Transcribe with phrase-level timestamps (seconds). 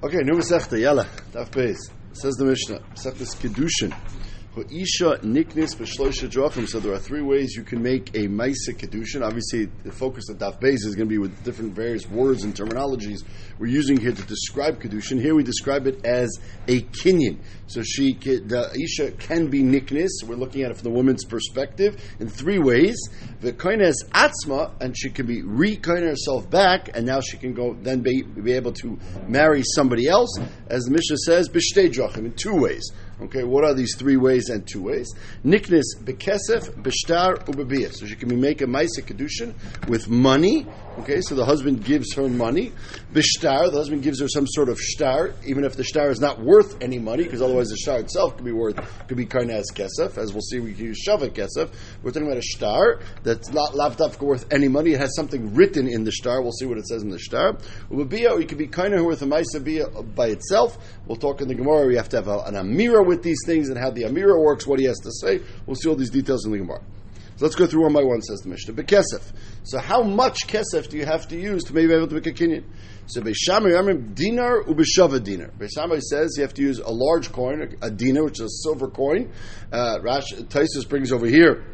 [0.00, 1.90] Okay, new Masechta, yalla, daf beis.
[2.12, 3.92] Says the Mishnah, Masechta's Kedushin.
[4.62, 6.68] Isha niknis b'shloisha drachim.
[6.68, 9.24] So there are three ways you can make a Maisa Kedushin.
[9.24, 12.54] Obviously, the focus of Daf Beis is going to be with different various words and
[12.54, 13.24] terminologies
[13.58, 15.20] we're using here to describe Kedushin.
[15.20, 17.38] Here we describe it as a kinyan.
[17.66, 20.08] So she, the Isha can be niknis.
[20.24, 22.96] We're looking at it from the woman's perspective in three ways.
[23.40, 27.74] The koines atzma, and she can be re herself back, and now she can go
[27.82, 30.38] then be, be able to marry somebody else,
[30.68, 32.92] as the Mishnah says, b'shtei drachim, in two ways.
[33.20, 35.12] Okay, what are these three ways and two ways?
[35.44, 37.92] Niknis bekesef, b'shtar, ubebiyah.
[37.92, 39.54] So she can be make a ma'isa kedushin
[39.88, 40.66] with money.
[40.98, 42.72] Okay, so the husband gives her money.
[43.12, 46.40] B'shtar, the husband gives her some sort of shtar, even if the shtar is not
[46.40, 50.18] worth any money, because otherwise the shtar itself could be worth, could be karnaz kesef.
[50.18, 51.72] As we'll see, we can use shavat kesef.
[52.02, 54.90] We're talking about a shtar that's not lavdafka worth any money.
[54.90, 56.42] It has something written in the shtar.
[56.42, 57.54] We'll see what it says in the shtar.
[57.92, 60.78] Ubebiyah, or you could be of worth a ma'isa by itself.
[61.06, 61.86] We'll talk in the Gemara.
[61.86, 64.80] We have to have an amira with these things and how the Amira works, what
[64.80, 65.40] he has to say.
[65.64, 66.82] We'll see all these details in the Gemara.
[67.38, 68.74] So let's go through one by one, says the Mishnah.
[68.74, 69.22] Bekesef.
[69.62, 72.26] So how much kesef do you have to use to maybe be able to make
[72.26, 72.64] a kinyan?
[73.06, 75.52] So Beishamai Yamim dinar ubeshava dinar.
[75.56, 78.88] Beishamai says you have to use a large coin, a dinar, which is a silver
[78.88, 79.30] coin.
[79.70, 81.64] Uh, Rash Taisus brings over here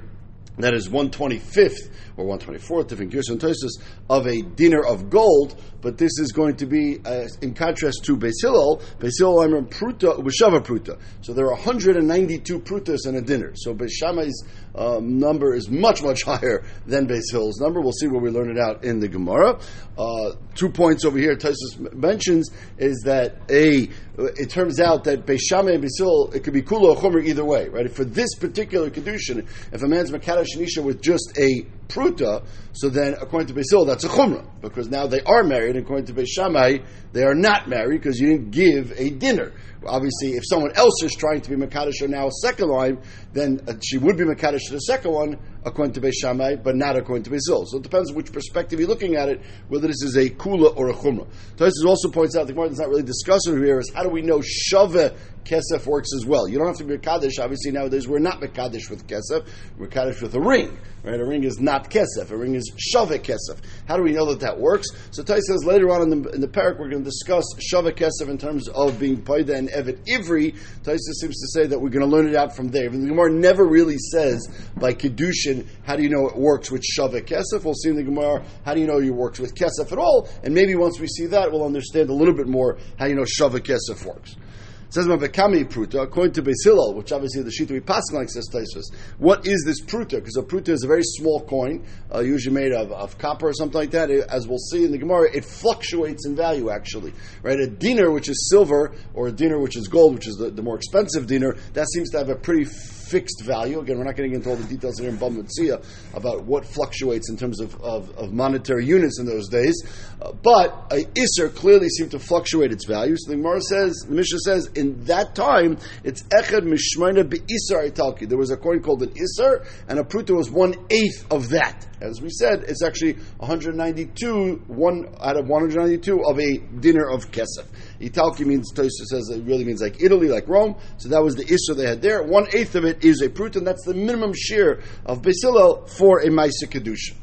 [0.58, 3.72] that is 125th or 124th, different gears and Tosus,
[4.08, 8.16] of a dinar of gold, but this is going to be uh, in contrast to
[8.16, 8.80] Basil.
[9.00, 11.00] Basil I'm pruta ubeshava pruta.
[11.22, 13.52] So there are 192 prutas in a dinar.
[13.56, 14.44] So Beishamai's
[14.75, 17.80] um, number is much much higher than Base Hill's number.
[17.80, 19.58] We'll see where we learn it out in the Gemara.
[19.97, 21.36] Uh, two points over here.
[21.36, 26.62] Tosus mentions is that a it turns out that Beishamai and Basil it could be
[26.62, 27.91] kula or chomer either way, right?
[27.91, 33.14] For this particular kedushin, if a man's makadosh nisha with just a pruta, so then
[33.20, 35.77] according to Basil that's a chumrah because now they are married.
[35.77, 39.52] According to Beishamai, they are not married because you didn't give a dinner.
[39.86, 42.98] Obviously, if someone else is trying to be makadosh now a second line,
[43.32, 46.96] then uh, she would be makadosh to the second one according to Beishamai, but not
[46.96, 47.64] according to Basil.
[47.66, 50.77] So it depends on which perspective you're looking at it, whether this is a kula
[50.77, 51.27] or a chumrah.
[51.56, 54.22] Tosis also points out the Gemara does not really discuss here is how do we
[54.22, 56.48] know shava kesef works as well?
[56.48, 57.39] You don't have to be Kaddish.
[57.39, 59.46] Obviously nowadays we're not Kaddish with kesef.
[59.78, 60.78] We're Kaddish with a ring.
[61.02, 61.20] Right?
[61.20, 62.30] A ring is not kesef.
[62.30, 63.58] A ring is shava kesef.
[63.86, 64.89] How do we know that that works?
[65.10, 67.92] So Tais says later on in the, in the parak we're going to discuss shava
[67.92, 70.56] kesef in terms of being paida and evet ivri.
[70.83, 72.89] Tais seems to say that we're going to learn it out from there.
[72.89, 75.53] The Gemara never really says by kedushin
[75.84, 77.64] how do you know it works with shava kesef.
[77.64, 80.28] We'll see in the Gemara how do you know it works with kesef at all.
[80.42, 83.24] And maybe once we see that we'll understand a little bit more how you know
[83.24, 87.80] shava kesef works It says Mavakami Pruta, according to Basil, which obviously the sheet we
[87.80, 88.94] pass like says Taisus.
[89.18, 90.16] What is this Pruta?
[90.16, 91.84] Because a Pruta is a very small coin,
[92.14, 94.10] uh, usually made of, of copper or something like that.
[94.10, 97.12] It, as we'll see in the Gemara, it fluctuates in value actually.
[97.42, 97.58] Right?
[97.58, 100.62] A dinar, which is silver, or a dinar, which is gold, which is the, the
[100.62, 102.64] more expensive dinar, that seems to have a pretty
[103.08, 103.80] fixed value.
[103.80, 105.84] Again, we're not getting into all the details here in Bamutziya
[106.14, 109.74] about what fluctuates in terms of, of, of monetary units in those days.
[110.20, 113.16] Uh, but a Isser clearly seemed to fluctuate its value.
[113.18, 118.28] So the Gemara says, the Mishnah says, in that time, it's Echad Mishmaina Be'isar Italki.
[118.28, 121.86] There was a coin called an Isser, and a Pruta was one eighth of that.
[122.04, 127.66] As we said, it's actually 192, one out of 192 of a dinner of Kesef.
[128.00, 130.76] Italki means, Tosa says it really means like Italy, like Rome.
[130.98, 132.22] So that was the Isser they had there.
[132.22, 136.20] One eighth of it is a Pruta, and that's the minimum share of Basilil for
[136.20, 137.14] a Maisa Kedusha.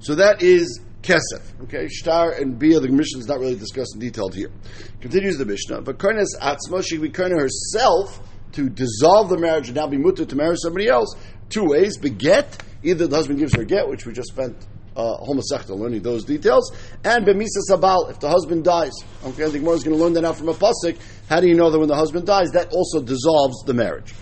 [0.00, 1.62] So that is Kesef.
[1.64, 4.50] Okay, Shtar and Bia, the Mishnah is not really discussed in detail here.
[5.00, 5.82] Continues the Mishnah.
[5.82, 8.20] But Karnas Atzma, she be Karna herself
[8.52, 11.14] to dissolve the marriage and now be mutter to marry somebody else.
[11.50, 14.56] Two ways: beget, either the husband gives her get, which we just spent
[14.96, 16.72] uh, homosexual learning those details,
[17.02, 18.92] and bemisa sabal if the husband dies.
[19.24, 20.96] Okay, the Gemara is going to learn that out from a pasuk.
[21.28, 24.14] How do you know that when the husband dies, that also dissolves the marriage?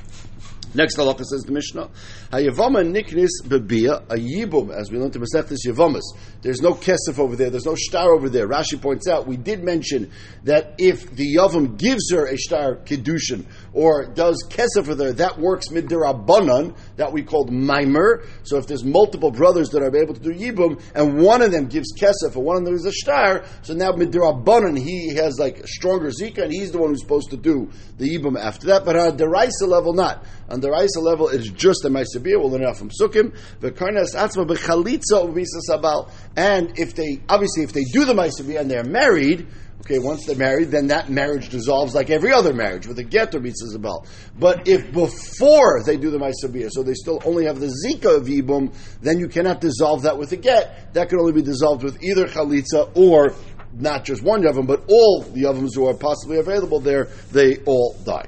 [0.75, 1.91] Next halacha says the Mishnah,
[2.31, 6.00] Hayavama niknis bebia, a yibum, as we learned to Masechtas Yavamas.
[6.41, 8.49] There's no kesef over there, there's no star over there.
[8.49, 10.10] Rashi points out, we did mention
[10.44, 15.39] that if the Yavam gives her a star kedushin, or does kesef for her, that
[15.39, 18.25] works midirabanan, that we called mimer.
[18.42, 21.66] So if there's multiple brothers that are able to do yibum, and one of them
[21.66, 25.66] gives kesef, and one of them is a star, so now midirabanan, he has like
[25.66, 28.97] stronger zika, and he's the one who's supposed to do the yibum after that, but
[28.97, 30.25] on a deraisa level, not.
[30.48, 32.41] On the Raisa level, it's just a Maisabiyah.
[32.41, 33.36] We'll learn it out from Sukkim.
[33.60, 36.10] V'karnas atzma b'chalitza ubisa sabal.
[36.36, 39.47] And if they, obviously, if they do the Maisabiyah and they're married,
[39.80, 43.34] okay, once they're married, then that marriage dissolves like every other marriage with a get
[43.34, 44.06] or mitzvah zabal.
[44.38, 48.26] But if before they do the Maisabiyah, so they still only have the Zika of
[48.26, 50.94] Yibum, then you cannot dissolve that with a get.
[50.94, 53.34] That can only be dissolved with either Chalitza or
[53.74, 57.97] not just one Yavam, but all the Yavams who are possibly available there, they all
[58.04, 58.26] die.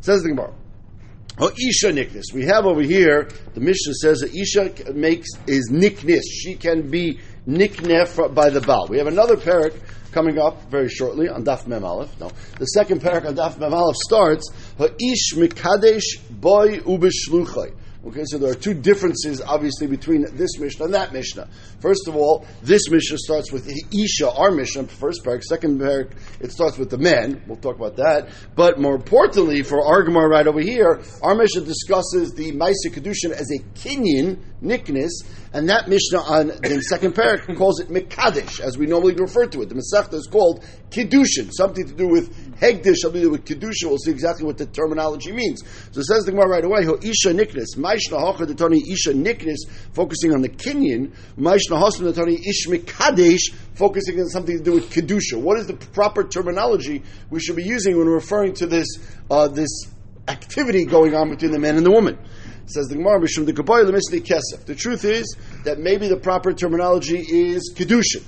[0.00, 0.54] Says the Gemara.
[1.38, 2.32] Oh, Isha niknis.
[2.32, 6.22] We have over here, the Mishnah says that Isha makes, is niknis.
[6.30, 8.86] She can be niknef by the Baal.
[8.88, 9.78] We have another parak
[10.12, 12.18] coming up very shortly on Daf Mem Aleph.
[12.18, 17.74] No, the second parak on Daf Mem Aleph starts, Ha'ish mikadesh boy ubishluchai.
[18.06, 21.48] Okay, so there are two differences, obviously, between this Mishnah and that Mishnah.
[21.80, 25.42] First of all, this Mishnah starts with Isha, our Mishnah, first parak.
[25.42, 27.42] Second parak, it starts with the men.
[27.48, 28.28] We'll talk about that.
[28.54, 33.32] But more importantly, for our Gemara right over here, our Mishnah discusses the Maisa Kedushin
[33.32, 35.10] as a Kinyan, Niknis,
[35.52, 39.62] and that Mishnah on the second parak calls it Mekadesh, as we normally refer to
[39.62, 39.68] it.
[39.68, 43.88] The Masechta is called Kiddushin, something to do with Hegdish, something to do with Kiddushin.
[43.88, 45.62] We'll see exactly what the terminology means.
[45.92, 49.68] So it says the Gemara right away, Ho Isha Niknis, Maishna Hocha Detoni Isha Niknis,
[49.92, 54.90] focusing on the Kinyan, Maishna Hosm Detoni Ish Mekadesh, focusing on something to do with
[54.90, 55.40] Kedusha.
[55.40, 58.86] What is the proper terminology we should be using when referring to this,
[59.30, 59.68] uh, this
[60.28, 62.18] activity going on between the man and the woman?
[62.66, 64.64] Says the Gemara, Mishum the Kesef.
[64.64, 68.24] The truth is that maybe the proper terminology is Kedushin.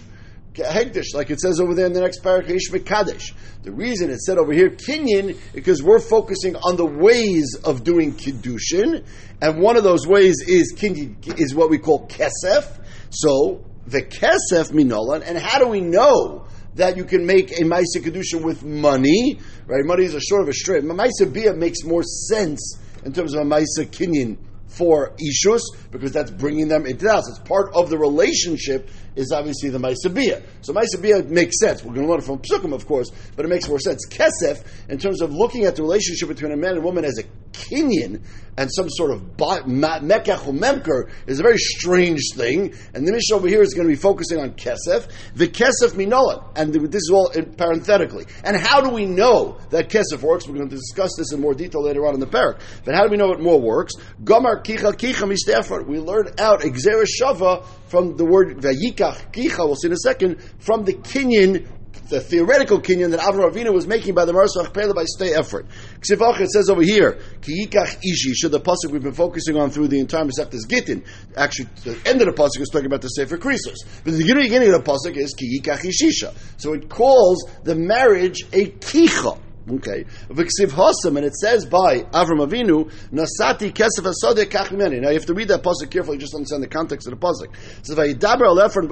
[0.54, 3.34] Hegdish, like it says over there in the next paragraph, Kadesh.
[3.62, 8.14] The reason it said over here Kinyan because we're focusing on the ways of doing
[8.14, 9.04] Kiddushin,
[9.40, 12.84] and one of those ways is Kinyan, is what we call Kesef.
[13.10, 18.00] So the Kesef Minolan, and how do we know that you can make a Maisa
[18.00, 19.38] Kedushin with money?
[19.66, 20.84] Right, money is a short of a straight.
[20.84, 23.90] Maisa Bia makes more sense in terms of a Maisa
[24.68, 25.60] for Ishus,
[25.90, 27.28] because that's bringing them into the house.
[27.28, 30.44] It's part of the relationship is obviously the Maisabiyah.
[30.60, 31.82] So Maisabiyah makes sense.
[31.82, 34.06] We're going to learn from Psukim, of course, but it makes more sense.
[34.08, 37.24] Kesef, in terms of looking at the relationship between a man and woman as a
[37.52, 38.22] kinyan
[38.56, 42.74] and some sort of mekach memker is a very strange thing.
[42.94, 45.10] And the mission over here is going to be focusing on Kesef.
[45.34, 48.26] The Kesef minola, and this is all parenthetically.
[48.44, 50.46] And how do we know that Kesef works?
[50.46, 52.60] We're going to discuss this in more detail later on in the parak.
[52.84, 53.94] But how do we know it more works?
[54.22, 59.88] Gomar kicha kicha We learn out gezeira shava from the word Vayikach Kicha, we'll see
[59.88, 61.66] in a second, from the Kinyan
[62.08, 65.66] the theoretical kinyan that Avram Avinu was making by the Marsach Pele by stay effort.
[66.00, 69.88] Ksivach, it says over here, Kiyikach Ishi, should the pasuk we've been focusing on through
[69.88, 71.04] the entire Masechtas Gittin.
[71.36, 73.76] Actually, the end of the pasuk is talking about the Sefer Krisos.
[74.04, 76.34] But the beginning of the pasuk is Kiyikach Ishisha.
[76.56, 79.38] So it calls the marriage a kicha.
[79.70, 80.04] Okay.
[80.30, 84.72] V'ksiv hosam, and it says by Avram Avinu, Nasati kesef asode kach.
[84.72, 87.52] Now you have to read that pasuk carefully, just understand the context of the pasuk.
[87.78, 88.06] It says, al.
[88.06, 88.88] Avram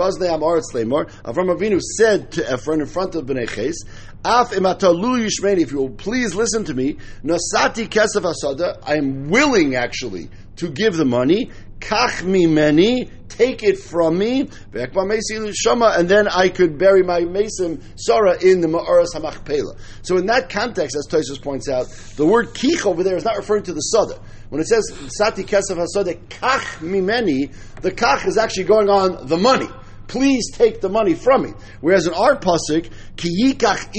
[1.57, 3.85] Avinu said to Ephron in front of Bnei Ches,
[4.25, 9.29] Af imatalu yishmeni, if you will please listen to me, Nasati kesef asode, I am
[9.29, 11.51] willing actually to give the money,
[11.87, 18.61] kach mimeni, take it from me, and then I could bury my mason Sarah in
[18.61, 19.79] the Ma'aras HaMachpela.
[20.03, 21.87] So in that context, as Tosus points out,
[22.17, 24.21] the word kich over there is not referring to the Sada.
[24.49, 29.37] When it says Sati Kesef HaSada kach mimeni, the kach is actually going on the
[29.37, 29.69] money
[30.09, 31.53] please take the money from me.
[31.81, 33.91] Whereas in our pasuk, ki yikach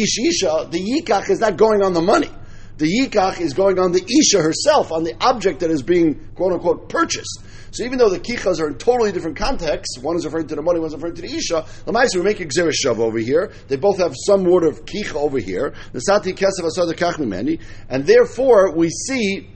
[0.71, 2.29] the yikach is not going on the money.
[2.77, 6.53] The yikach is going on the isha herself, on the object that is being quote
[6.53, 7.41] unquote purchased.
[7.77, 10.63] So even though the kichas are in totally different contexts, one is referring to the
[10.63, 13.51] money, one is referring to the isha, the Lamaisa, we make Shav over here.
[13.67, 15.75] They both have some word of kicha over here.
[15.93, 19.51] The sati kesef asad kach and therefore we see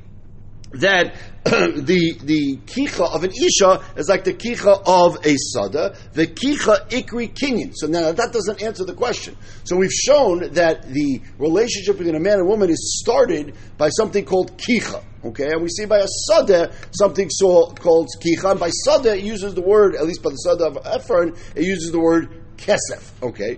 [0.74, 6.28] that the the kicha of an isha is like the kicha of a sada, the
[6.28, 7.74] kicha ikri kinyan.
[7.76, 9.36] So now that doesn't answer the question.
[9.64, 14.24] So we've shown that the relationship between a man and woman is started by something
[14.24, 15.04] called kicha.
[15.24, 18.52] Okay, and we see by a sada something so called kicha.
[18.52, 21.64] And by sada it uses the word, at least by the sada of Ephron, it
[21.64, 22.30] uses the word
[22.62, 23.12] kesef.
[23.22, 23.58] Okay,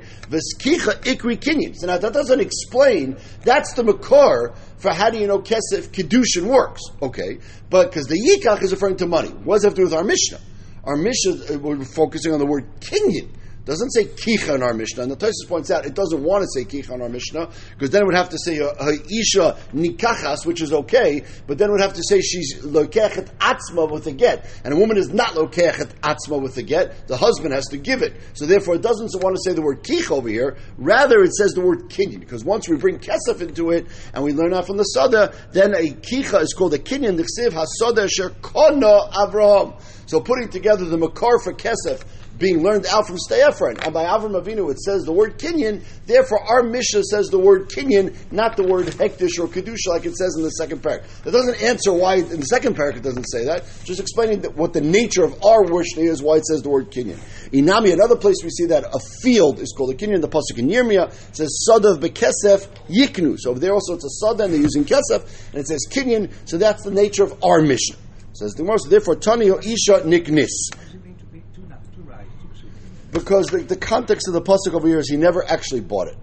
[0.59, 1.75] kicha ikri kinyan.
[1.75, 3.17] So now that doesn't explain.
[3.43, 6.81] That's the makar for how do you know kesef kedushin works?
[7.01, 9.29] Okay, but because the yikach is referring to money.
[9.29, 10.39] What does it have to do with our mishnah?
[10.83, 13.29] Our mishnah uh, we're focusing on the word kinyan
[13.65, 15.03] doesn't say kicha in our Mishnah.
[15.03, 17.91] And the Tosis points out it doesn't want to say kicha in our Mishnah because
[17.91, 18.73] then it would have to say uh,
[19.09, 23.89] isha nikachas, which is okay, but then it would have to say she's lokechet atzma
[23.89, 27.07] with a get, and a woman is not lokechet atzma with a get.
[27.07, 28.15] The husband has to give it.
[28.33, 30.57] So therefore, it doesn't want to say the word kicha over here.
[30.77, 34.33] Rather, it says the word kinyan because once we bring kesef into it and we
[34.33, 37.15] learn out from the sada, then a kicha is called a kinyan.
[37.15, 39.79] The chsiv hasada sher kono Avraham.
[40.05, 42.03] So putting together the makar for kesef
[42.37, 43.83] being learned out from Steyefren.
[43.83, 47.69] And by Avram Avinu it says the word Kinyan, therefore our Mishnah says the word
[47.69, 51.03] Kinyan, not the word Hektish or Kedusha like it says in the second parak.
[51.23, 54.55] That doesn't answer why in the second parak it doesn't say that, just explaining that
[54.55, 57.17] what the nature of our Mishnah is, why it says the word Kinyan.
[57.51, 60.67] Inami, another place we see that a field is called a Kinyan, the Pasuk in
[60.67, 63.37] Yirmiyah says Sadav Bekesef Yiknu.
[63.39, 66.31] So over there also it's a Sada and they're using Kesef, and it says Kinyan,
[66.45, 67.97] so that's the nature of our Mishnah.
[68.33, 70.49] Says the Gemara, therefore Tani Isha Niknis
[73.13, 76.17] because the, the context of the pasuk over here is he never actually bought it.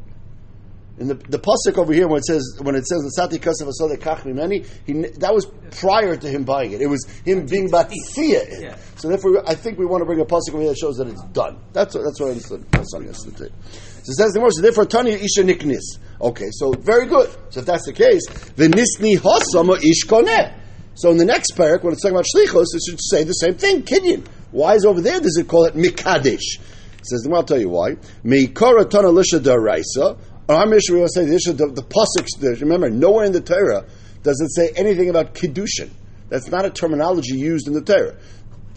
[0.99, 3.71] In the, the pasuk over here, when it says when it says the sati kasav
[3.71, 5.47] asode he that was
[5.79, 6.83] prior to him buying it.
[6.83, 8.79] It was him being batzia it.
[8.97, 11.09] So therefore, I think we want to bring a pasuk over here that shows that
[11.09, 11.59] it's done.
[11.73, 12.71] That's what, that's what I understood.
[12.71, 13.39] That's what I understood.
[13.39, 14.61] So it says the most.
[14.61, 15.99] Therefore, tanya isha niknis.
[16.21, 17.31] Okay, so very good.
[17.49, 20.55] So if that's the case, the nisni hosam ish koneh.
[20.97, 23.55] So in the next parak, when it's talking about shlichos, it should say the same
[23.55, 24.27] thing, kinyan.
[24.51, 26.59] Why is over there does it call it mikadesh?
[27.03, 27.97] Says, well, I'll tell you why.
[28.25, 30.19] Meikara tana lisha daraisa.
[30.49, 32.61] Our Mishnah will say the, the, the pasuk.
[32.61, 33.87] Remember, nowhere in the Torah
[34.23, 35.91] does it say anything about kiddushin.
[36.29, 38.17] That's not a terminology used in the Torah.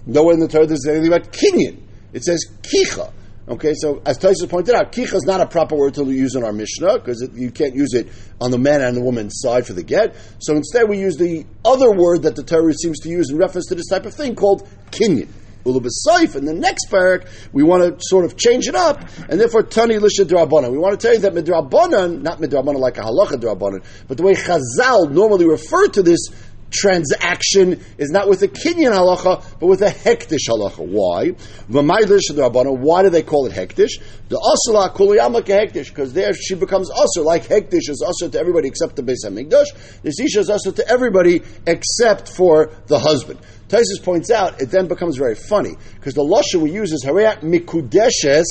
[0.05, 1.81] Nowhere in the Torah does it say anything about kinyan.
[2.13, 3.11] It says kicha.
[3.45, 6.43] Okay, so as Tyson pointed out, kicha is not a proper word to use in
[6.43, 8.07] our Mishnah because you can't use it
[8.39, 10.15] on the man and the woman's side for the get.
[10.39, 13.67] So instead, we use the other word that the Torah seems to use in reference
[13.67, 15.27] to this type of thing called kinyan.
[15.65, 16.35] Ulubasayif.
[16.35, 19.95] In the next parak, we want to sort of change it up, and therefore Tani
[19.95, 20.23] Lisha.
[20.71, 24.23] We want to tell you that Midrabanan, not Midrabanan like a halacha Drabanan, but the
[24.23, 26.29] way Chazal normally refer to this
[26.73, 30.79] transaction is not with a Kenyan halacha, but with a hektish halacha.
[30.79, 31.29] Why?
[31.69, 34.01] Why do they call it hektish?
[34.29, 38.67] The asala kuliyama hektish, because there she becomes usher, like hektish is usher to everybody
[38.67, 40.01] except the Beis Hamikdash.
[40.01, 43.39] This isha is usher to everybody except for the husband.
[43.69, 47.41] Taisus points out it then becomes very funny because the lashon we use is harayat
[47.41, 48.45] mikudeshes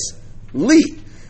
[0.52, 0.82] li,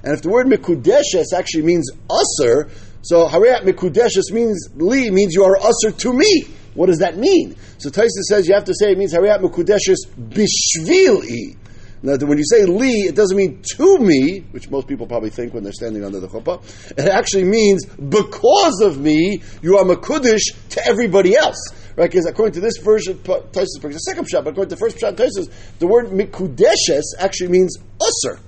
[0.02, 2.70] and if the word mikudeshes actually means usher,
[3.02, 6.46] so harayat mikudeshes means li means you are usher to me.
[6.74, 7.56] What does that mean?
[7.78, 11.56] So Taisus says you have to say it means harayat mikudeshes bishvili.
[12.04, 15.54] Now, when you say li, it doesn't mean to me, which most people probably think
[15.54, 16.60] when they're standing under the chuppah.
[16.98, 21.60] It actually means because of me, you are makudish to everybody else.
[21.94, 22.10] Right?
[22.10, 24.98] Because according to this version, Taisus brings a second shot, but according to the first
[24.98, 28.40] shot, Taisus, the word mikudeshes actually means usser.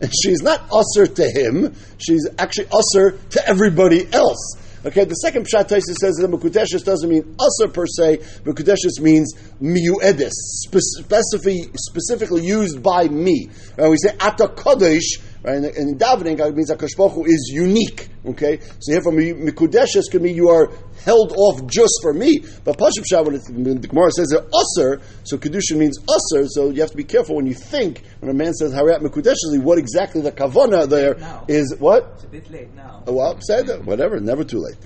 [0.00, 4.56] And she's not usser to him, she's actually usser to everybody else.
[4.84, 8.18] Okay, the second pshat Taisa says that Mekudeshes doesn't mean asa per se.
[8.44, 13.50] Mekudeshes means miuedis, specifically, specifically used by me.
[13.76, 13.90] Right?
[13.90, 15.56] We say ata kodesh, right?
[15.56, 18.08] In, in davening, it means that Baruch is unique.
[18.26, 20.70] Okay, so here from Mikudeshes could mean you are
[21.04, 22.40] held off just for me.
[22.64, 22.78] But
[23.08, 26.96] Shah, when, when, the Gemara says usser, so Kedushin means usser, so you have to
[26.96, 30.88] be careful when you think, when a man says Harayat Mikudeshli, what exactly the kavana
[30.88, 31.16] there
[31.48, 32.10] is what?
[32.16, 33.02] It's a bit late now.
[33.06, 34.76] Oh, well, say that, whatever, never too late.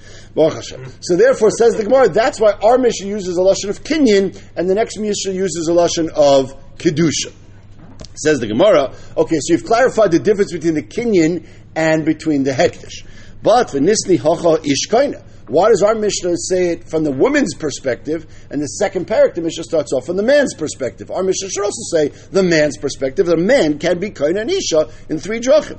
[1.00, 4.68] So therefore, says the Gemara, that's why our mission uses a Lashon of Kinyan, and
[4.68, 7.32] the next mission uses a Lashon of Kedusha.
[8.14, 12.52] Says the Gemara, okay, so you've clarified the difference between the Kinyan and between the
[12.52, 13.06] Hektish.
[13.42, 15.22] But for Nisni Hacha Ishkaina.
[15.48, 19.42] Why does our Mishnah say it from the woman's perspective, and the second parak, the
[19.42, 21.10] Mishnah starts off from the man's perspective?
[21.10, 23.26] Our Mishnah should also say the man's perspective.
[23.26, 25.78] The man can be kain and isha in three drachim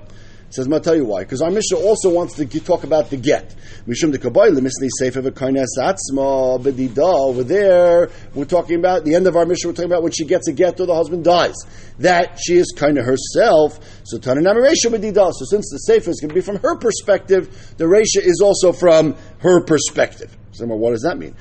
[0.53, 1.23] says, I'll tell you why.
[1.23, 3.55] Because our Mishnah also wants to talk about the get.
[3.87, 6.59] Mishum de sefer v'koines atzma.
[6.99, 9.69] Over there, we're talking about the end of our Mishnah.
[9.69, 11.55] We're talking about when she gets a get or the husband dies.
[11.99, 13.79] That she is kind of herself.
[14.03, 14.19] So.
[14.19, 18.71] So since the sefer is going to be from her perspective, the reisha is also
[18.71, 20.37] from her perspective.
[20.51, 21.35] So what does that mean?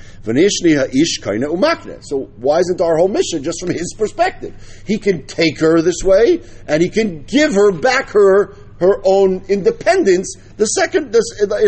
[2.01, 4.83] So why isn't our whole mission just from his perspective?
[4.87, 9.43] He can take her this way, and he can give her back her her own
[9.49, 11.23] independence, the second this,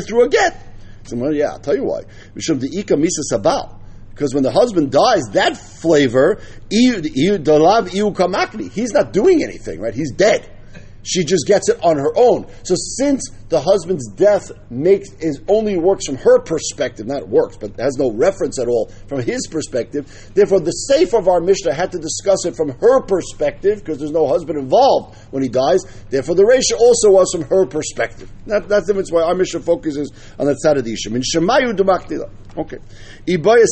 [0.06, 0.62] through a get.
[1.06, 2.02] So, well, yeah, I'll tell you why.
[2.34, 2.60] Because
[4.34, 7.42] when the husband dies, that flavor, he's
[8.94, 9.94] not doing anything, right?
[9.94, 10.52] He's dead.
[11.06, 12.48] She just gets it on her own.
[12.64, 17.80] So since the husband's death makes is only works from her perspective, not works, but
[17.80, 21.92] has no reference at all from his perspective, therefore the safe of our Mishnah had
[21.92, 25.82] to discuss it from her perspective, because there's no husband involved when he dies.
[26.10, 28.32] Therefore the ratio also was from her perspective.
[28.48, 31.12] That, that's the difference why our Mishnah focuses on side of the issue.
[31.12, 31.76] Shemayu
[32.58, 32.78] Okay.
[33.28, 33.66] Ibaya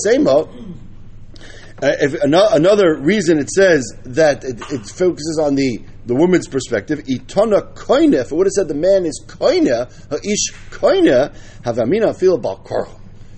[1.81, 7.73] uh, another reason it says that it, it, focuses on the, the woman's perspective, itana
[7.73, 9.87] koine, if it would have said the man is koine,
[10.25, 12.65] ish koine, have amina feel about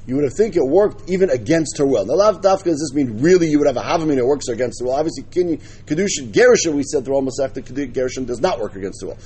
[0.07, 2.05] you would have think it worked even against her will.
[2.05, 4.79] Now, lav dafka does this mean really you would have a havamina that works against
[4.79, 4.93] the will?
[4.93, 9.17] Obviously, kedushin gerushin we said through almost after gerushin does not work against the will.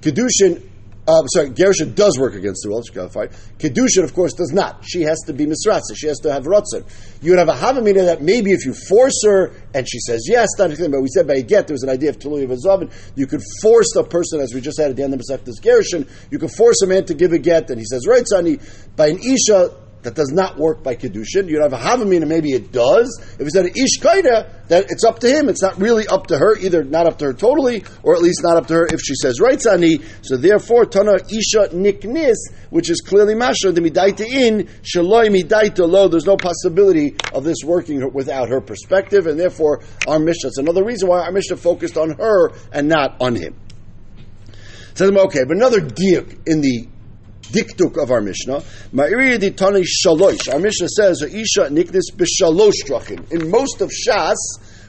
[0.00, 0.62] Kedushin
[1.08, 2.82] uh, sorry, Gerusha does work against the will.
[2.82, 3.30] She clarified.
[3.58, 4.84] Kedusha, of course, does not.
[4.86, 5.96] She has to be misratza.
[5.96, 6.84] She has to have rotzen.
[7.22, 10.48] You would have a havamina that maybe if you force her and she says yes.
[10.58, 13.40] But we said by a get there was an idea of of a You could
[13.62, 16.50] force a person, as we just had at the end of Masechtas Gerushin, you could
[16.50, 18.58] force a man to give a get, and he says right, sonny.
[18.94, 21.48] By an isha, that does not work by kedushin.
[21.48, 23.20] You'd have a havamina, maybe it does.
[23.38, 25.48] If it's an ish kaida, that it's up to him.
[25.48, 28.42] It's not really up to her, either not up to her totally, or at least
[28.42, 29.98] not up to her if she says right sani.
[30.22, 32.36] So therefore, tana isha niknis,
[32.70, 36.08] which is clearly masha the midaita in shaloi midaita lo.
[36.08, 40.48] There's no possibility of this working without her perspective, and therefore our mishnah.
[40.48, 43.56] That's another reason why our mishnah focused on her and not on him.
[44.94, 46.88] Says okay, but another diuk in the
[47.52, 48.62] diktuk of our Mishnah.
[48.92, 50.52] Shalosh.
[50.52, 53.32] Our Mishnah says, Isha niknis b'shalosh.
[53.32, 54.36] In most of Shas,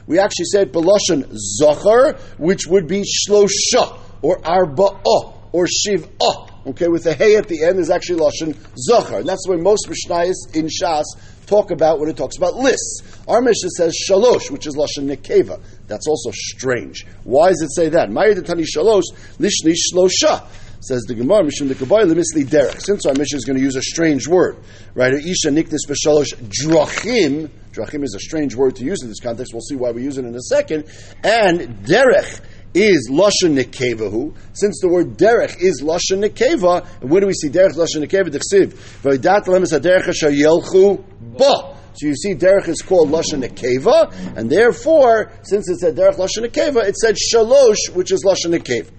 [0.06, 6.48] we actually said beloshan zachar, which would be shlosha, or arba'ah, or shiv'ah.
[6.66, 9.20] Okay, with the hey at the end is actually lashon zachar.
[9.20, 11.04] And that's the way most Mishnayos in Shas
[11.46, 13.02] talk about when it talks about lists.
[13.26, 15.60] Our Mishnah says shalosh, which is lashon nekeva.
[15.86, 17.06] That's also strange.
[17.24, 18.10] Why does it say that?
[18.10, 19.04] Ma'iri di tani shalosh,
[19.38, 20.46] lishni shlosha.
[20.82, 22.80] Says the Gemara, Mishum the Kabbalah, Misli Derek.
[22.80, 24.56] Since our mission is going to use a strange word,
[24.94, 25.12] right?
[25.12, 27.50] Isha Niknis B'Shalosh Drachim.
[27.72, 29.52] Drachim is a strange word to use in this context.
[29.52, 30.86] We'll see why we use it in a second.
[31.22, 32.40] And Derech
[32.74, 34.34] is lashon nekevahu.
[34.54, 38.30] Since the word derech is lashon nekeva, and where do we see derech lashon nekeva?
[38.30, 38.72] Dechsiv
[39.02, 41.04] v'idat lemes haderech yelchu
[41.36, 41.76] ba.
[41.94, 46.46] So you see, derech is called lashon nekeva, and therefore, since it said derech lashon
[46.46, 48.90] nekeva, it said shalosh, which is lashon nekeva.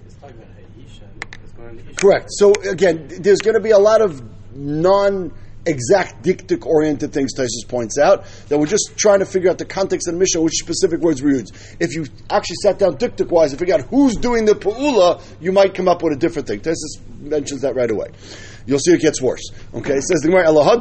[1.95, 2.27] Correct.
[2.29, 4.21] So again, there's going to be a lot of
[4.55, 5.31] non
[5.65, 9.65] exact dictic oriented things Tysus points out that we're just trying to figure out the
[9.65, 11.51] context of the mission, which specific words we use.
[11.79, 15.51] If you actually sat down dictic wise and figure out who's doing the pa'ula, you
[15.51, 16.62] might come up with a different thing.
[16.62, 18.07] Tysus mentions that right away.
[18.65, 19.51] You'll see it gets worse.
[19.74, 20.74] Okay, it says the Gemara or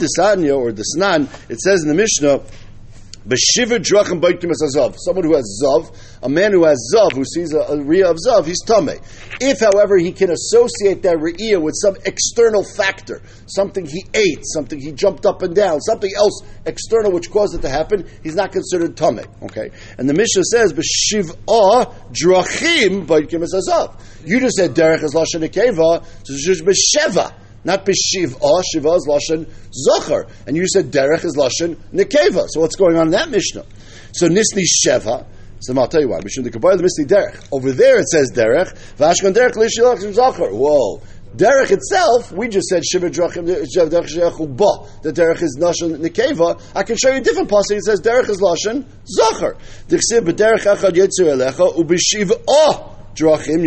[0.72, 2.42] the Snan, it says in the Mishnah
[3.28, 4.96] B'shiva drachim boitkim as zav.
[4.98, 7.76] Someone who has zav, a man who has zav, who sees a, a
[8.08, 8.98] of zav, he's tame.
[9.40, 14.80] If, however, he can associate that riyah with some external factor, something he ate, something
[14.80, 18.52] he jumped up and down, something else external which caused it to happen, he's not
[18.52, 19.20] considered tame.
[19.42, 24.00] Okay, and the Mishnah says b'shivah drachim boitkim as zav.
[24.24, 27.34] You just said derech is lashon so it's just b'sheva.
[27.64, 29.46] Not b'shiv'ah, ah, shiva is lashon
[29.86, 32.46] zocher, and you said derech is lashon nekeva.
[32.48, 33.66] So what's going on in that mishnah?
[34.12, 35.26] So nisni sheva.
[35.60, 36.20] So I'll tell you why.
[36.20, 37.46] Mishum the misni derech.
[37.52, 38.74] Over there it says derech.
[38.96, 40.50] Vashkan derech lishilach zocher.
[40.50, 41.02] Whoa.
[41.36, 43.46] Derech itself, we just said shiva drachim.
[43.46, 46.60] The derech is lashon nekeva.
[46.74, 47.76] I can show you a different passage.
[47.78, 48.84] It says derech is lashon
[49.18, 49.56] zocher.
[49.86, 53.64] Dichsib b'derech echad yetzu elecha ub'shiv'ah ah, drachim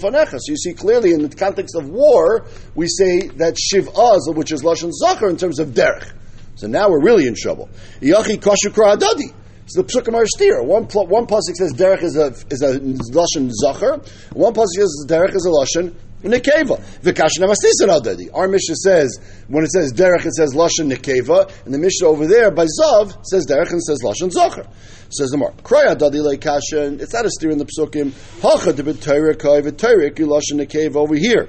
[0.00, 0.38] fanecha.
[0.40, 4.52] So you see clearly in the context of war, we say that shiv az, which
[4.52, 6.12] is lashon zachar in terms of derech.
[6.56, 7.68] So now we're really in trouble.
[8.00, 9.32] Yachi kashu adadi.
[9.68, 10.62] So the psukim are steer.
[10.62, 14.00] One one pasuk says derech is a is a lashon zachar.
[14.32, 16.80] One pasuk says derech is a lashon nekeva.
[17.02, 18.28] V'kashin amasisan adadi.
[18.32, 22.26] Our Mishnah says when it says derech, it says lashon nekeva, and the Mishnah over
[22.26, 24.66] there by zav says derech and says lashon zachar.
[25.08, 27.00] Says the Mark, Kraya dadi leikashin.
[27.00, 28.12] It's not a steer in the psukim.
[28.42, 31.48] Hacha de b'tayra kai v'tayra lashon nekeva over here.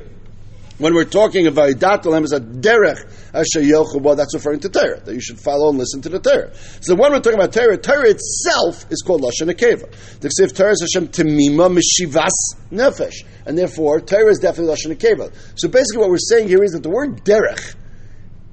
[0.78, 5.14] When we're talking about Idatalem as a derech asher yelchuba, that's referring to Torah, that
[5.14, 6.54] you should follow and listen to the Torah.
[6.82, 9.90] So when we're talking about Torah, Torah itself is called Lashon Akeva.
[10.20, 12.30] The Ksiv Torah is Hashem Temima Mishivas
[12.72, 13.26] Nefesh.
[13.48, 15.34] And therefore, Torah is definitely Lashon Akeva.
[15.56, 17.76] So basically what we're saying here is that the word derech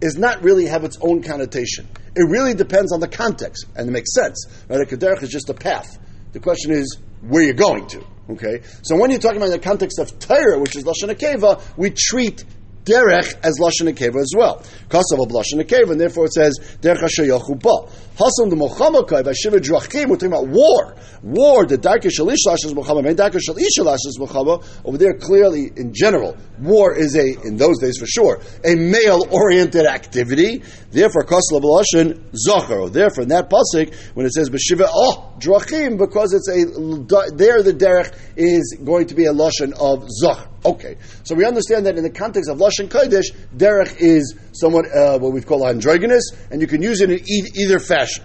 [0.00, 1.86] is not really have its own connotation.
[2.16, 4.46] It really depends on the context, and it makes sense.
[4.68, 4.80] Right?
[4.80, 5.98] A derech is just a path.
[6.32, 8.13] The question is, where you're going to.
[8.28, 11.90] Okay, so when you're talking about the context of Torah, which is lashon akeva, we
[11.90, 12.44] treat
[12.84, 14.58] derech as lashon akeva as well.
[14.88, 17.90] Kasav of lashon akeva, and therefore it says derech asher yachuba.
[18.14, 20.08] Hasam the mochamakai by shiva drachim.
[20.08, 20.94] We're talking about war.
[21.24, 21.66] War.
[21.66, 24.64] The darka shalish lashes mochama, and darka shalish lashes mochama.
[24.84, 29.84] Over there, clearly in general, war is a in those days for sure a male-oriented
[29.84, 30.62] activity.
[30.92, 32.88] Therefore, kasav lashon zachar.
[32.88, 37.72] Therefore, in that pasuk, when it says b'shiva oh drachim, because it's a there the
[37.72, 40.53] derech is going to be a lashon of zach.
[40.66, 45.18] Okay, so we understand that in the context of lashon kodesh, derech is somewhat uh,
[45.18, 48.24] what we call androgynous, and you can use it in e- either fashion.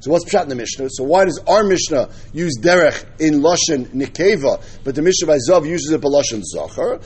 [0.00, 0.88] So what's pshat in the Mishnah?
[0.92, 5.68] So why does our Mishnah use derech in lashon nikeva, but the Mishnah by Zav
[5.68, 7.00] uses it by lashon zachar?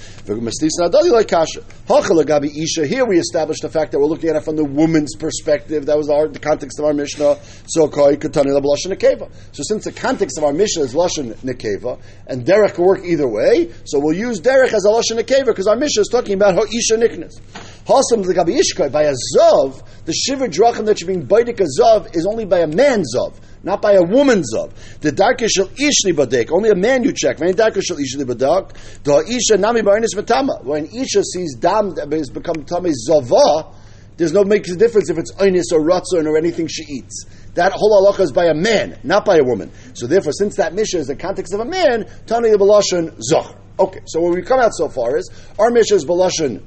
[2.86, 5.86] Here we established the fact that we're looking at it from the woman's perspective.
[5.86, 7.38] That was our, the context of our Mishnah.
[7.66, 13.04] So So since the context of our Mishnah is lashon nikeva, and derech can work
[13.04, 16.34] either way, so we'll use derech as a lashon nikeva because our Mishnah is talking
[16.34, 17.40] about ha'isha niknas.
[17.86, 22.16] Hasam Gabi Ishkai, by a Zav, the Shiva Drachim that you're being Baidik a Zav
[22.16, 24.72] is only by a man's Zav, not by a woman's Zav.
[25.00, 27.40] The Darka Shal Ishli Badek, only a man you check.
[27.40, 30.64] When Darka Shal Ishli Badek, the Isha Nami Barinis Matama.
[30.64, 33.70] When Isha sees Dam has become Tame Zava,
[34.16, 37.26] there's no makes a difference if it's Einis or Ratzon or anything she eats.
[37.52, 39.70] That whole halacha is by a man, not by a woman.
[39.92, 43.58] So therefore, since that mission is the context of a man, Tani Balashon Zoch.
[43.78, 46.62] Okay, so when we come out so far is our mission is Balashon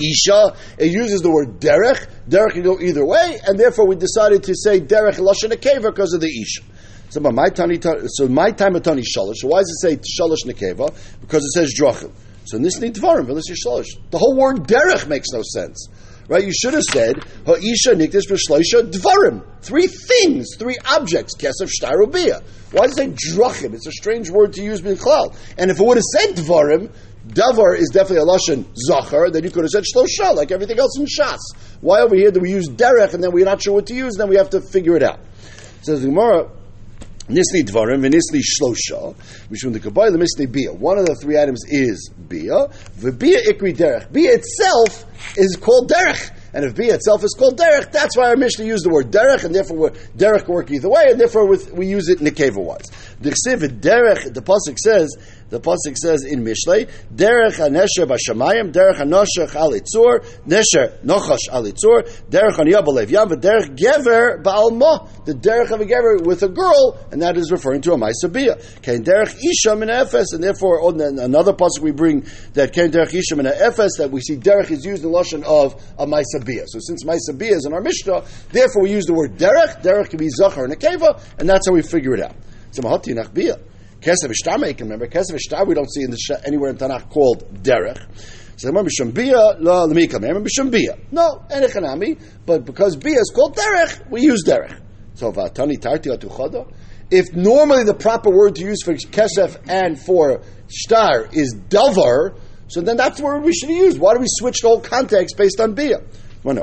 [0.00, 0.56] Isha.
[0.78, 2.06] It uses the word derech.
[2.28, 6.14] Derech can go either way, and therefore we decided to say derech lashon nekeva because
[6.14, 6.62] of the Isha.
[7.10, 9.36] So my tani, so my time of tani shalosh.
[9.36, 10.94] So why does it say shalosh nekeva?
[11.20, 12.12] Because it says drachim.
[12.44, 13.88] So in this need dvarim, but this is shalosh.
[14.10, 15.88] The whole word derech makes no sense.
[16.28, 16.44] Right?
[16.44, 19.44] You should have said ha'isha nikdish b'shloisha dvarim.
[19.62, 21.34] Three things, three objects.
[21.36, 22.44] Kesef shtarubia.
[22.70, 23.74] Why does it say drachim?
[23.74, 25.34] It's a strange word to use b'chlal.
[25.58, 26.92] And if it would have said dvarim,
[27.32, 29.30] Davar is definitely a lashon zachar.
[29.30, 31.38] Then you could have said shlosha, like everything else in Shas.
[31.80, 34.16] Why over here do we use derech and then we're not sure what to use?
[34.16, 35.20] Then we have to figure it out.
[35.82, 36.50] Says the Gemara.
[37.28, 39.14] Nisli dvarim v'nisli shlosha.
[39.48, 40.72] Mishum the kabbalah the misli bia.
[40.72, 42.66] One of the three items is bia.
[42.98, 44.10] V'bia ikri derech.
[44.12, 45.04] Bia itself
[45.36, 46.36] is called derech.
[46.52, 49.44] And if bia itself is called derech, that's why our Mishnah used the word derech,
[49.44, 52.90] and therefore derech can work either way, and therefore we use it nekeva wise.
[53.20, 55.16] The derech, the pasuk says
[55.50, 62.52] the pasuk says in Mishlei, "Derech hanesher b'shamayim, derech hanoshech alitzur, nesher nochash alitzur, derech
[62.52, 67.36] haniyabalev yam, derech gever ba'alma." The derech of a gever with a girl, and that
[67.36, 68.82] is referring to a ma'isabiyah.
[68.82, 73.12] Ken derech isha min efes, and therefore on another pasuk we bring that ken derech
[73.12, 76.64] isha min efes that we see derech is used in the lashon of a ma'isabiyah.
[76.68, 79.82] So since ma'isabiyah is in our Mishnah, therefore we use the word derech.
[79.82, 82.36] Derech can be zachar and a keva, and that's how we figure it out.
[82.70, 83.69] So mahati nachbiyah.
[84.00, 85.06] Kesef can remember.
[85.06, 88.06] Kesef Ishtar we don't see in the, anywhere in Tanakh called Derech.
[88.56, 90.20] So remember Shambia, la lemika.
[90.20, 90.98] Remember Shambia.
[91.12, 92.20] No, Enechanami.
[92.44, 94.80] But because Bia is called Derech, we use Derech.
[95.14, 96.70] So Vatani Tarti Atuchada.
[97.10, 102.80] If normally the proper word to use for Kesef and for Shtar is Davar, so
[102.80, 103.98] then that's the word we should use.
[103.98, 106.02] Why do we switch the whole context based on Bia?
[106.42, 106.62] Well, no.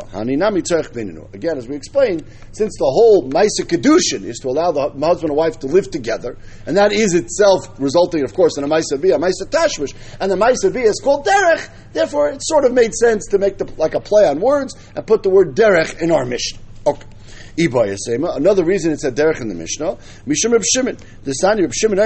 [1.33, 5.37] Again, as we explained, since the whole Maisa Kedushin is to allow the husband and
[5.37, 6.35] wife to live together,
[6.65, 10.35] and that is itself resulting, of course, in a Maisa Bia, Maisa Tashmish, and the
[10.35, 13.93] Maisa Bia is called Derech, therefore it sort of made sense to make the, like
[13.93, 16.59] a play on words and put the word Derech in our Mishnah.
[16.87, 17.05] Okay.
[17.59, 21.73] Another reason it said derech in the Mishnah, Mishum Reb Shimon, the son of Reb
[21.73, 21.97] Shimon,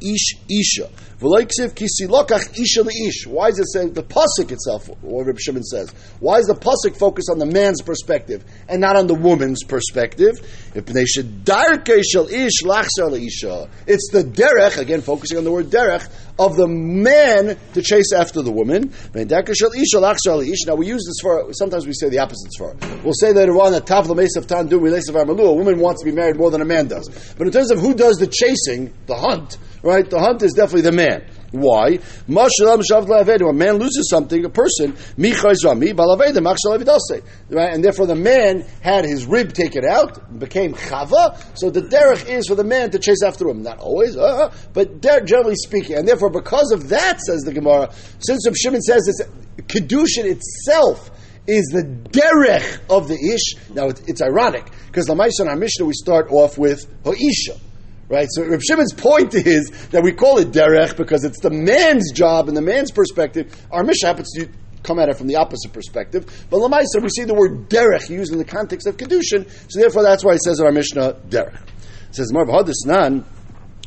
[0.00, 0.90] Ish Isha.
[1.20, 1.78] Why does it
[3.72, 4.88] say the pasuk itself?
[5.02, 5.90] What Reb Shimon says.
[6.20, 10.38] Why is the pasuk focus on the man's perspective and not on the woman's perspective?
[10.74, 10.92] It's
[14.12, 16.08] the derech again, focusing on the word derech
[16.38, 18.92] of the man to chase after the woman.
[19.14, 22.76] Now we use this for sometimes we say the opposites for.
[23.02, 26.52] We'll say that on the mesa of tandu a woman wants to be married more
[26.52, 27.34] than a man does.
[27.36, 29.58] But in terms of who does the chasing, the hunt,
[29.88, 30.08] right?
[30.08, 31.24] The hunt is definitely the man.
[31.50, 31.98] Why?
[32.28, 34.96] A man loses something, a person,
[37.50, 37.72] right?
[37.72, 42.48] And therefore the man had his rib taken out, became chava, so the derech is
[42.48, 43.62] for the man to chase after him.
[43.62, 45.96] Not always, uh, but generally speaking.
[45.96, 49.22] And therefore, because of that, says the Gemara, since Shimon says this,
[49.62, 51.10] Kedushin itself
[51.46, 53.54] is the derech of the ish.
[53.74, 57.58] Now, it's ironic, because the Maison our Mishnah, we start off with Ha'isha.
[58.08, 58.28] Right?
[58.30, 62.48] So Reb Shimon's point is that we call it derech because it's the man's job
[62.48, 63.54] and the man's perspective.
[63.70, 64.48] Our Mishnah happens to
[64.82, 66.46] come at it from the opposite perspective.
[66.48, 70.02] But Lamaisa, we see the word derech used in the context of Kedushin, so therefore
[70.02, 71.60] that's why it says in our Mishnah derech.
[72.08, 72.46] It says, Mar
[72.86, 73.24] Nan,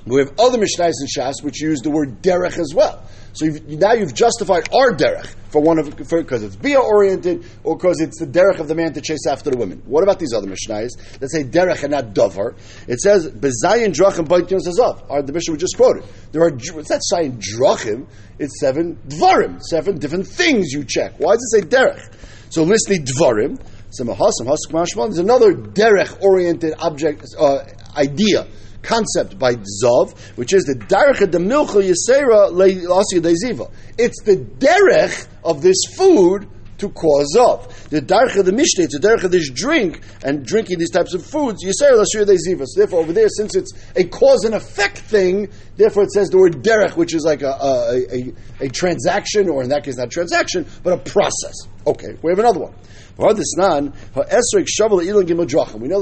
[0.05, 3.03] we have other Mishnahs and Shas which use the word derech as well.
[3.33, 7.77] So you've, now you've justified our derech for one of because it's bia oriented or
[7.77, 9.81] because it's the derech of the man to chase after the women.
[9.85, 12.57] What about these other mishnayos that say derech and not davar?
[12.87, 15.09] It says bezayin drachim baitin zazav.
[15.09, 16.03] Are the mishnah we just quoted?
[16.31, 18.07] There are it's that saying drachim.
[18.39, 21.13] It's seven dvarim, seven different things you check.
[21.17, 22.13] Why does it say derech?
[22.49, 23.61] So listen dvarim.
[23.97, 28.47] There's another derech oriented object uh, idea
[28.83, 33.71] concept by Zov, which is the Derech de Milcha Yisera Le'asya.
[33.97, 36.47] It's the derech of this food
[36.81, 37.89] to cause of.
[37.89, 41.13] The darch of the mishnah, it's a darch of this drink and drinking these types
[41.13, 41.63] of foods.
[41.63, 42.37] Ashir they.
[42.37, 46.39] So therefore, over there, since it's a cause and effect thing, therefore it says the
[46.39, 48.33] word derech, which is like a, a, a,
[48.65, 51.53] a transaction, or in that case, not transaction, but a process.
[51.85, 52.73] Okay, we have another one.
[53.17, 53.55] We know there's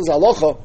[0.08, 0.62] halacha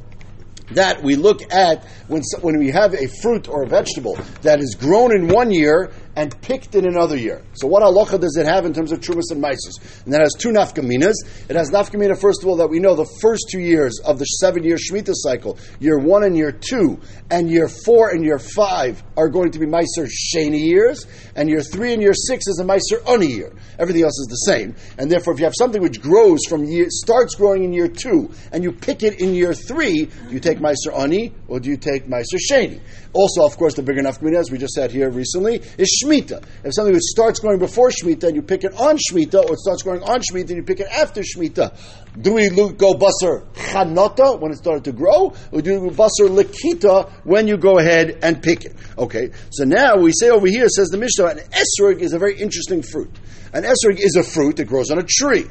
[0.72, 4.74] that we look at when, when we have a fruit or a vegetable that is
[4.78, 7.42] grown in one year and picked in another year.
[7.54, 10.04] So what halacha does it have in terms of trumas and maisus?
[10.04, 11.14] And that has two nafkaminas.
[11.48, 14.24] It has nafkamina, first of all, that we know the first two years of the
[14.24, 17.00] seven-year Shemitah cycle, year one and year two,
[17.30, 21.62] and year four and year five are going to be meiser sheni years, and year
[21.62, 23.52] three and year six is a meiser oni year.
[23.78, 24.74] Everything else is the same.
[24.98, 28.30] And therefore, if you have something which grows from year, starts growing in year two,
[28.52, 31.76] and you pick it in year three, do you take meiser oni, or do you
[31.76, 32.80] take meiser sheni?
[33.12, 36.44] Also, of course, the bigger nafkamina, as we just said here recently, is Shemitah.
[36.64, 39.82] If something starts growing before Shemitah and you pick it on Shemitah, or it starts
[39.82, 41.76] growing on Shemitah and you pick it after Shemitah,
[42.20, 47.10] do we go basar chanota when it started to grow, or do we basar lekita
[47.24, 48.76] when you go ahead and pick it?
[48.98, 52.38] Okay, so now we say over here, says the Mishnah, an esrog is a very
[52.38, 53.10] interesting fruit.
[53.52, 55.46] An esrog is a fruit that grows on a tree.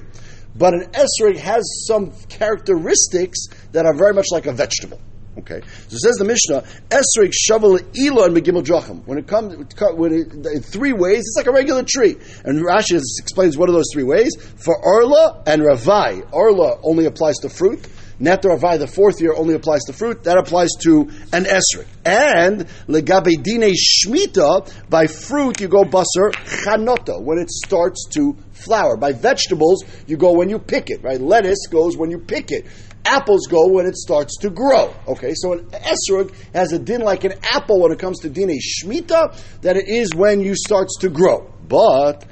[0.56, 5.02] But an esrog has some characteristics that are very much like a vegetable.
[5.36, 9.04] Okay, so says the Mishnah, Esrik Shavel Ila and Megimel Drachim.
[9.06, 9.56] When it comes,
[9.96, 12.16] when it, in three ways, it's like a regular tree.
[12.46, 14.30] And Rashi explains what are those three ways.
[14.58, 17.88] For Arla and Ravai, Arla only applies to fruit.
[18.20, 20.24] Neto Ravai, the fourth year, only applies to fruit.
[20.26, 21.88] That applies to an Esrik.
[22.06, 28.98] And Legabe Dine Shmita, by fruit you go Basar Chanota, when it starts to flower.
[28.98, 31.20] By vegetables, you go when you pick it, right?
[31.20, 32.68] Lettuce goes when you pick it
[33.06, 34.94] apples go when it starts to grow.
[35.08, 38.58] Okay, so an esrog has a din like an apple when it comes to dine
[38.60, 41.52] shmita that it is when you starts to grow.
[41.68, 42.26] But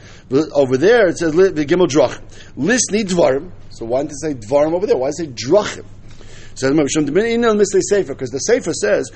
[0.54, 2.22] over there it says the gimel drachim.
[2.58, 3.52] Lisni dvarim.
[3.70, 4.98] So why did it say dvarim over there?
[4.98, 5.86] Why does it say drachim?
[6.54, 9.10] Says because the Sefer says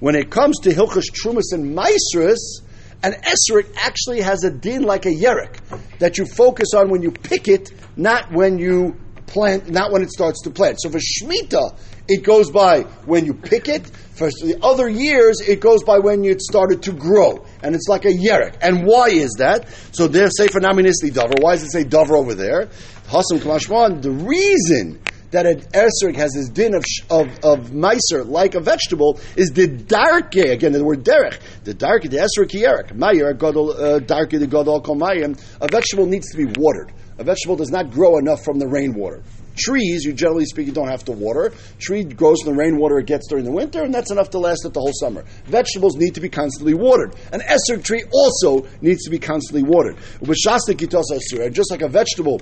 [0.00, 2.62] When it comes to hilchas trumas and maestras,
[3.02, 5.60] an esrog actually has a din like a yerek
[5.98, 8.96] that you focus on when you pick it, not when you
[9.30, 10.78] plant, not when it starts to plant.
[10.80, 13.86] So for Shemitah, it goes by when you pick it.
[13.86, 17.46] For the other years, it goes by when it started to grow.
[17.62, 18.58] And it's like a yerek.
[18.60, 19.68] And why is that?
[19.92, 21.34] So there say for Naminisli Dover.
[21.40, 22.66] Why does it say Dover over there?
[23.08, 28.54] Hasam Kamashman, the reason that an esrog has this din of, of, of meiser like
[28.54, 33.30] a vegetable is the darke, again the word derech, the darke, the esrog kiyerek, mayer,
[33.30, 36.92] uh, darke, the mayim, a vegetable needs to be watered.
[37.20, 39.22] A vegetable does not grow enough from the rainwater.
[39.54, 41.52] Trees, you generally speaking, don't have to water.
[41.78, 44.64] Tree grows from the rainwater it gets during the winter, and that's enough to last
[44.64, 45.22] it the whole summer.
[45.44, 47.14] Vegetables need to be constantly watered.
[47.30, 49.98] An esrog tree also needs to be constantly watered.
[50.22, 52.40] Just like a vegetable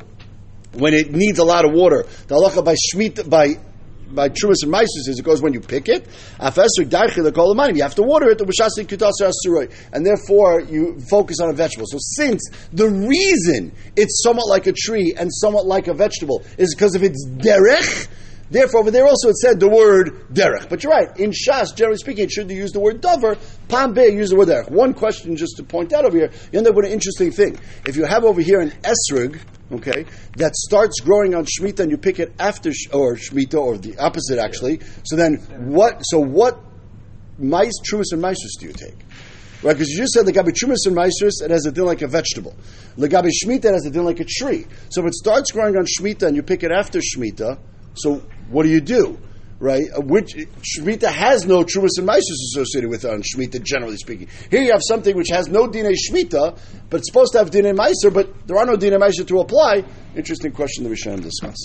[0.74, 2.06] when it needs a lot of water.
[2.28, 2.76] The halacha by
[3.28, 3.58] by
[4.14, 6.06] by trumas and maisus is it goes when you pick it.
[6.38, 8.40] You have to water it,
[9.92, 11.86] and therefore you focus on a vegetable.
[11.88, 16.74] So since the reason it's somewhat like a tree and somewhat like a vegetable is
[16.74, 18.08] because of its derech,
[18.50, 20.68] Therefore, over there also it said the word derech.
[20.68, 21.14] But you're right.
[21.18, 23.36] In Shas, generally speaking, it should use the word dover.
[23.68, 24.70] Pambe use the word derech.
[24.70, 27.58] One question just to point out over here, you end up with an interesting thing.
[27.86, 29.38] If you have over here an esrog,
[29.72, 33.98] okay, that starts growing on Shemitah and you pick it after, or Shemitah, or the
[33.98, 35.36] opposite actually, so then
[35.70, 36.60] what, so what
[37.38, 38.96] mice, trumas, and mices do you take?
[39.60, 42.02] Right, because you just said the gabi chumas and maestros, it has a din like
[42.02, 42.54] a vegetable.
[42.96, 44.66] The gabi shmita has a din like a tree.
[44.90, 47.58] So if it starts growing on shmita and you pick it after shmita,
[47.94, 49.18] so what do you do?
[49.60, 49.84] Right?
[49.96, 54.28] Uh, which Shemitah has no Trumas and Mises associated with it on Shemitah, generally speaking.
[54.50, 56.58] Here you have something which has no Dine Shemitah,
[56.90, 59.84] but it's supposed to have Dine Meiser, but there are no Dine Meiser to apply.
[60.14, 61.56] Interesting question that we should discuss.